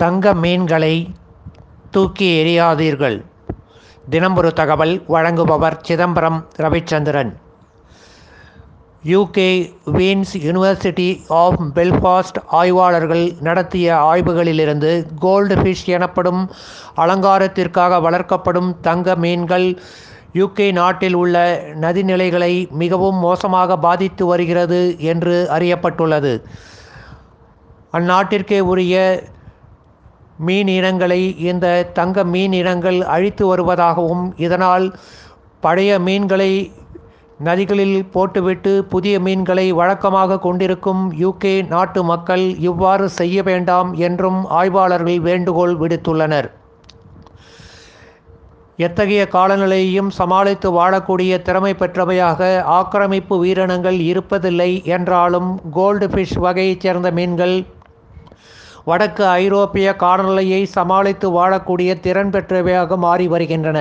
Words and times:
தங்க 0.00 0.32
மீன்களை 0.42 0.94
தூக்கி 1.94 2.26
எறியாதீர்கள். 2.40 3.16
தினம் 4.12 4.36
ஒரு 4.36 4.50
தகவல் 4.58 4.92
வழங்குபவர் 5.14 5.76
Chidambaram 5.86 6.36
Ravichandran. 6.56 7.30
UK 9.12 9.48
Queen's 9.96 10.34
university 10.44 11.08
of 11.28 11.58
Belfast 11.76 12.38
ஆய்வாளர்கள் 12.60 13.24
நடத்திய 13.40 13.96
ஆய்வுகளிலிருந்து 14.10 14.92
கோல்டு 15.24 15.56
ஃபிஷ் 15.56 15.84
எனப்படும் 15.96 16.42
அலங்காரத்திற்காக 16.96 17.98
வளர்க்கப்படும் 18.06 18.70
தங்க 18.80 19.16
மீன்கள் 19.24 19.66
யூகே 20.34 20.68
நாட்டில் 20.72 21.14
உள்ள 21.14 21.36
நதிநிலைகளை 21.80 22.52
மிகவும் 22.82 23.18
மோசமாக 23.26 23.78
பாதித்து 23.86 24.26
வருகிறது 24.26 24.80
என்று 25.12 25.48
அறியப்பட்டுள்ளது. 25.58 26.34
அந்நாட்டிற்கே 27.92 28.60
உரிய 28.72 28.96
மீன் 30.38 30.68
இனங்களை 30.68 31.38
இந்த 31.38 31.66
தங்க 31.92 32.24
மீன் 32.24 32.52
இனங்கள் 32.52 33.02
அழித்து 33.02 33.44
வருவதாகவும் 33.46 34.24
இதனால் 34.36 34.86
பழைய 35.60 35.98
மீன்களை 35.98 36.72
நதிகளில் 37.38 38.06
போட்டுவிட்டு 38.06 38.84
புதிய 38.84 39.20
மீன்களை 39.20 39.72
வழக்கமாக 39.72 40.38
கொண்டிருக்கும் 40.38 41.02
யூகே 41.20 41.66
நாட்டு 41.68 42.04
மக்கள் 42.04 42.58
இவ்வாறு 42.58 43.08
செய்ய 43.08 43.42
வேண்டாம் 43.42 43.90
என்றும் 43.94 44.46
ஆய்வாளர்கள் 44.46 45.20
வேண்டுகோள் 45.20 45.74
விடுத்துள்ளனர். 45.78 46.48
எத்தகைய 48.76 49.28
காலநிலையையும் 49.32 50.10
சமாளித்து 50.10 50.68
வாழக்கூடிய 50.72 51.42
திறமை 51.42 51.74
பெற்றவையாக 51.74 52.62
ஆக்கிரமிப்பு 52.62 53.36
உயிரினங்கள் 53.44 53.98
இருப்பதில்லை 54.10 54.84
என்றாலும் 54.84 55.60
கோல்டு 55.70 56.06
ஃபிஷ் 56.06 56.38
வகையைச் 56.38 56.80
சேர்ந்த 56.80 57.10
மீன்கள் 57.10 57.56
வடக்கு 58.88 59.24
ஐரோப்பிய 59.40 59.88
காலநிலையை 60.02 60.60
சமாளித்து 60.76 61.28
வாழக்கூடிய 61.38 61.90
திறன் 62.04 62.32
பெற்றவையாக 62.34 62.96
மாறி 63.06 63.26
வருகின்றன. 63.34 63.78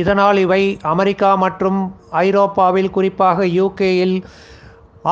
இதனால் 0.00 0.38
இவை 0.44 0.62
அமெரிக்கா 0.92 1.30
மற்றும் 1.44 1.78
ஐரோப்பாவில் 2.24 2.94
குறிப்பாக 2.96 3.46
யூகேயில் 3.58 4.16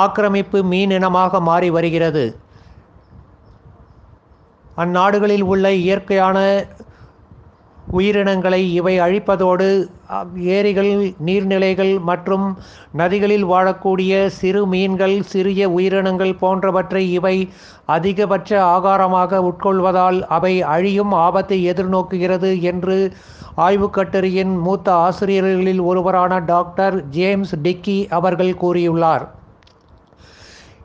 ஆக்கிரமிப்பு 0.02 0.58
மீன் 0.70 0.94
இனமாக 0.96 1.40
மாறி 1.48 1.68
வருகிறது. 1.76 2.24
அந்நாடுகளில் 4.82 5.44
உள்ள 5.52 5.66
இயற்கையான 5.84 6.38
உயிரினங்களை 7.96 8.60
இவை 8.72 8.94
அழிப்பதோடு 9.00 9.68
ஏரிகள் 10.56 10.90
நீர்நிலைகள் 11.26 11.92
மற்றும் 12.10 12.46
நதிகளில் 13.00 13.46
வாழக்கூடிய 13.46 14.12
சிறு 14.38 14.62
மீன்கள் 14.66 15.16
சிறிய 15.32 15.68
உயிரினங்கள் 15.76 16.34
போன்றவற்றை 16.42 17.04
இவை 17.18 17.36
அதிகபட்ச 17.96 18.50
ஆகாரமாக 18.76 19.40
உட்கொள்வதால் 19.50 20.18
அவை 20.36 20.54
அழியும் 20.74 21.14
ஆபத்தை 21.26 21.58
எதிர்நோக்குகிறது 21.72 22.50
என்று 22.72 22.98
ஆய்வுக்கட்டுரையின் 23.66 24.54
மூத்த 24.66 24.88
ஆசிரியர்களில் 25.06 25.82
ஒருவரான 25.90 26.38
டாக்டர் 26.52 26.96
ஜேம்ஸ் 27.16 27.54
டிக்கி 27.66 27.98
அவர்கள் 28.18 28.54
கூறியுள்ளார். 28.62 29.26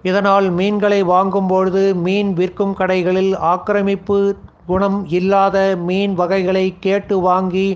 இதனால் 0.09 0.45
மீன்களை 0.57 0.99
வாங்கும்பொழுது 1.13 1.81
மீன் 2.05 2.29
விற்கும் 2.33 2.75
கடைகளில் 2.79 3.33
ஆக்கிரமிப்பு 3.53 4.19
குணம் 4.69 4.99
இல்லாத 5.19 5.57
மீன் 5.87 6.13
வகைகளை 6.21 6.65
கேட்டு 6.79 7.15
வாங்கி 7.19 7.67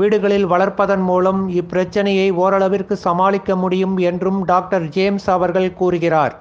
வீடுகளில் 0.00 0.46
வளர்ப்பதன் 0.46 1.04
மூலம் 1.10 1.40
இப்பிரச்சனையை 1.60 2.28
ஓரளவிற்கு 2.42 2.96
சமாளிக்க 3.06 3.56
முடியும் 3.56 3.96
என்றும் 4.08 4.40
டாக்டர் 4.44 4.86
ஜேம்ஸ் 4.96 5.28
அவர்கள் 5.36 5.76
கூறுகிறார். 5.80 6.34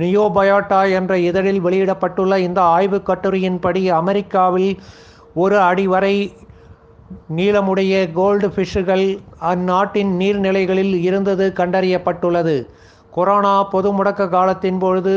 நியோபயோட்டா 0.00 0.80
என்ற 0.98 1.12
இதழில் 1.28 1.60
வெளியிடப்பட்டுள்ள 1.64 2.36
இந்த 2.46 2.60
ஆய்வுக் 2.76 3.08
கட்டுரையின்படி 3.08 3.82
அமெரிக்காவில் 4.00 4.72
ஒரு 5.34 5.56
அடி 5.68 5.86
வரை 5.94 6.16
நீளமுடைய 7.36 7.94
கோல்டு 8.18 8.48
ஃபிஷ்ஷுகள் 8.54 9.06
அந்நாட்டின் 9.52 10.12
நீர்நிலைகளில் 10.20 10.94
இருந்தது 11.08 11.46
கண்டறியப்பட்டுள்ளது. 11.56 12.56
கொரோனா 13.16 13.56
பொது 13.72 13.90
முடக்க 13.96 14.22
காலத்தின் 14.28 14.78
பொழுது 14.78 15.16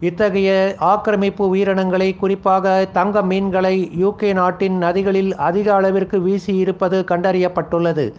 இத்தகைய 0.00 0.76
ஆக்கிரமிப்பு 0.78 1.48
உயிரினங்களை 1.48 2.16
குறிப்பாக 2.16 2.88
தங்க 2.92 3.22
மீன்களை 3.22 3.90
யூகே 3.98 4.32
நாட்டின் 4.32 4.76
நதிகளில் 4.82 5.34
அதிக 5.34 5.74
அளவிற்கு 5.74 6.20
வீசி 6.20 6.56
இருப்பது 6.56 7.04
கண்டறியப்பட்டுள்ளது. 7.10 8.12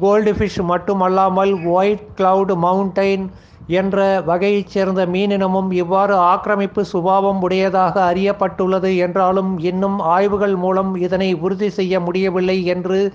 கோல்டு 0.00 0.32
ஃபிஷ் 0.32 0.62
மட்டுமல்லாமல் 0.62 1.52
ஒயிட் 1.64 2.06
கிளவுட் 2.16 2.54
மவுண்டைன் 2.64 3.26
என்ற 3.66 4.22
வகையைச் 4.26 4.66
சேர்ந்த 4.66 5.06
மீனினமும் 5.06 5.70
இவ்வாறு 5.72 6.14
ஆக்கிரமிப்பு 6.14 6.84
சுபாவம் 6.84 7.42
உடையதாக 7.42 8.12
அறியப்பட்டுள்ளது 8.12 8.96
என்றாலும் 8.96 9.58
இன்னும் 9.58 9.98
ஆய்வுகள் 9.98 10.56
மூலம் 10.56 10.96
இதனை 10.96 11.34
உறுதி 11.34 11.70
செய்ய 11.70 12.00
முடியவில்லை 12.00 12.64
என்று 12.64 13.12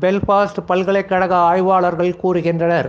பெல்ஃபாஸ்ட் 0.00 0.60
பல்கலைக்கழக 0.66 1.34
ஆய்வாளர்கள் 1.34 2.18
கூறுகின்றனர். 2.22 2.88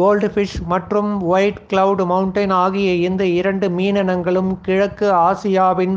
கோல்டு 0.00 0.28
ஃபிஷ் 0.34 0.58
மற்றும் 0.72 1.08
ஒயிட் 1.30 1.58
கிளவுட் 1.70 2.02
மவுண்டைன் 2.10 2.52
ஆகிய 2.60 2.90
இந்த 3.08 3.22
இரண்டு 3.38 3.66
மீனினங்களும் 3.68 4.52
கிழக்கு 4.66 5.08
ஆசியாவின் 5.28 5.96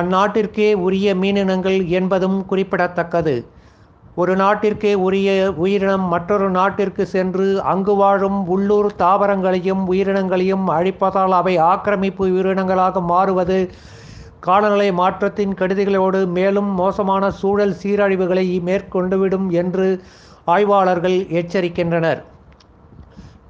அந்நாட்டிற்கே 0.00 0.68
உரிய 0.84 1.14
மீனினங்கள் 1.22 1.78
என்பதும் 1.98 2.38
குறிப்பிடத்தக்கது. 2.50 3.34
ஒரு 4.16 4.32
நாட்டிற்கே 4.36 4.92
உரிய 5.06 5.28
உயிரினம் 5.64 6.06
மற்றொரு 6.14 6.48
நாட்டிற்கு 6.50 7.04
சென்று 7.06 7.46
அங்கு 7.72 7.94
வாழும் 7.96 8.38
உள்ளூர் 8.46 8.90
தாவரங்களையும் 8.98 9.84
உயிரினங்களையும் 9.92 10.66
அழிப்பதால் 10.78 11.36
அவை 11.40 11.56
ஆக்கிரமிப்பு 11.72 12.24
உயிரினங்களாக 12.28 13.02
மாறுவது 13.12 13.60
காலநிலை 14.40 14.90
மாற்றத்தின் 14.92 15.54
கெடுதிகளோடு 15.60 16.20
மேலும் 16.38 16.72
மோசமான 16.82 17.30
சூழல் 17.40 17.78
சீரழிவுகளை 17.82 18.46
மேற்கொண்டுவிடும் 18.68 19.48
என்று 19.62 19.88
ஆய்வாளர்கள் 20.44 21.18
எச்சரிக்கின்றனர். 21.40 22.22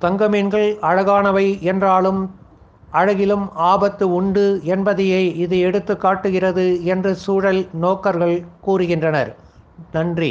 தங்க 0.05 0.29
மீன்கள் 0.29 0.69
அழகானவை 0.91 1.47
என்றாலும் 1.71 2.21
அழகிலும் 2.93 3.45
ஆபத்து 3.55 4.05
உண்டு 4.15 4.47
என்பதையே 4.65 5.21
இது 5.45 5.57
எடுத்து 5.59 5.95
காட்டுகிறது 5.97 6.65
என்று 6.85 7.13
சூழல் 7.25 7.61
நோக்கர்கள் 7.85 8.37
கூறுகின்றனர். 8.67 9.31
நன்றி. 9.93 10.31